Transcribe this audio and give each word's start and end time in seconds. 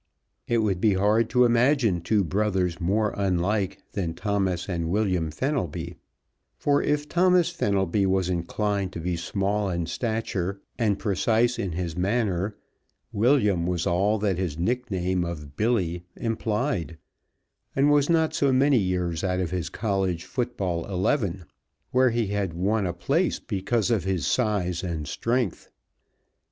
It 0.47 0.63
would 0.63 0.81
be 0.81 0.95
hard 0.95 1.29
to 1.29 1.45
imagine 1.45 2.01
two 2.01 2.23
brothers 2.23 2.79
more 2.81 3.13
unlike 3.15 3.83
than 3.91 4.15
Thomas 4.15 4.67
and 4.67 4.89
William 4.89 5.29
Fenelby, 5.29 5.95
for 6.57 6.81
if 6.81 7.07
Thomas 7.07 7.51
Fenelby 7.51 8.07
was 8.07 8.27
inclined 8.27 8.93
to 8.93 8.99
be 8.99 9.15
small 9.15 9.69
in 9.69 9.85
stature 9.85 10.59
and 10.79 10.97
precise 10.97 11.59
in 11.59 11.73
his 11.73 11.95
manner, 11.95 12.55
William 13.13 13.67
was 13.67 13.85
all 13.85 14.17
that 14.17 14.39
his 14.39 14.57
nickname 14.57 15.23
of 15.23 15.55
Billy 15.55 16.03
implied, 16.15 16.97
and 17.75 17.91
was 17.91 18.09
not 18.09 18.33
so 18.33 18.51
many 18.51 18.79
years 18.79 19.23
out 19.23 19.39
of 19.39 19.51
his 19.51 19.69
college 19.69 20.23
foot 20.25 20.57
ball 20.57 20.83
eleven, 20.87 21.45
where 21.91 22.09
he 22.09 22.25
had 22.25 22.55
won 22.55 22.87
a 22.87 22.91
place 22.93 23.37
because 23.39 23.91
of 23.91 24.03
his 24.03 24.25
size 24.25 24.81
and 24.81 25.07
strength. 25.07 25.69